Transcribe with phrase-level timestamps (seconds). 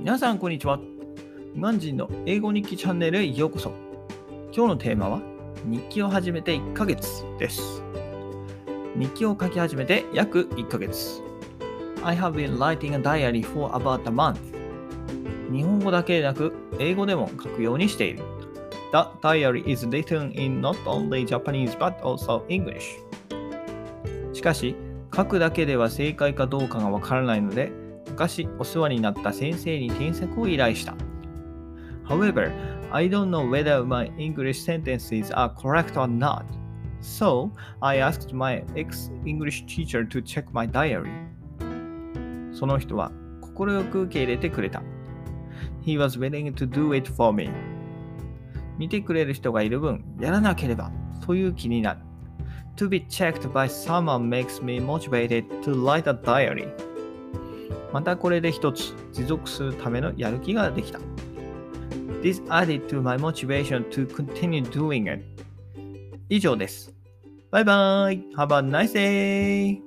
[0.00, 0.78] 皆さん、こんにちは。
[1.58, 3.72] ガンジンの英語日記チャンネルへようこそ。
[4.54, 5.20] 今日のテーマは、
[5.64, 7.82] 日記を始めて1ヶ月です。
[8.94, 11.20] 日記を書き始めて約1ヶ月。
[12.04, 14.38] I have been writing a diary for about a month.
[15.52, 18.22] 日本語だけでなく、英語でも書くようにしている。
[18.92, 22.82] The diary is written in not only Japanese but also English.
[24.32, 24.76] しかし、
[25.12, 27.72] 書くだけでは正解かどうかがわからないので、
[28.10, 30.94] 昔お世話になった先生に添削を依頼した。
[32.06, 32.50] However,
[32.90, 36.44] I don't know whether my English sentences are correct or not.
[37.00, 41.10] So, I asked my ex-English teacher to check my diary.
[42.52, 43.12] その人は
[43.54, 44.82] 快く受け入れてくれた。
[45.84, 47.50] He was willing to do it for me.
[48.78, 50.90] 見てくれる人がいる分、やらなければ
[51.24, 52.00] という気になる。
[52.76, 56.68] To be checked by someone makes me motivated to write a diary.
[57.92, 60.98] またこれで一つ持続するためのやる気ができた。
[62.22, 65.24] This added to my motivation to continue doing it.
[66.28, 66.92] 以上です。
[67.50, 69.80] バイバイ !Have a nice day!